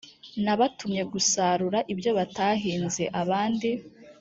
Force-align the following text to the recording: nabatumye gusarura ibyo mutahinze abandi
nabatumye 0.43 1.01
gusarura 1.13 1.79
ibyo 1.93 2.11
mutahinze 2.17 3.03
abandi 3.21 3.69